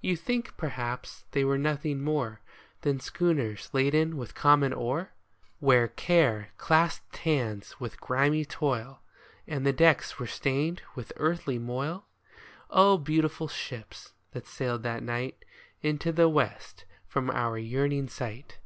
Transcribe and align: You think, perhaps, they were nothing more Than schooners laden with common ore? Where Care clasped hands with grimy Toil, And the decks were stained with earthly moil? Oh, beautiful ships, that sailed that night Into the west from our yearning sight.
You 0.00 0.16
think, 0.16 0.56
perhaps, 0.56 1.26
they 1.32 1.44
were 1.44 1.58
nothing 1.58 2.00
more 2.02 2.40
Than 2.80 3.00
schooners 3.00 3.68
laden 3.74 4.16
with 4.16 4.34
common 4.34 4.72
ore? 4.72 5.10
Where 5.60 5.88
Care 5.88 6.48
clasped 6.56 7.18
hands 7.18 7.78
with 7.78 8.00
grimy 8.00 8.46
Toil, 8.46 9.02
And 9.46 9.66
the 9.66 9.74
decks 9.74 10.18
were 10.18 10.26
stained 10.26 10.80
with 10.94 11.12
earthly 11.18 11.58
moil? 11.58 12.06
Oh, 12.70 12.96
beautiful 12.96 13.46
ships, 13.46 14.14
that 14.32 14.46
sailed 14.46 14.84
that 14.84 15.02
night 15.02 15.44
Into 15.82 16.12
the 16.12 16.30
west 16.30 16.86
from 17.06 17.28
our 17.28 17.58
yearning 17.58 18.08
sight. 18.08 18.60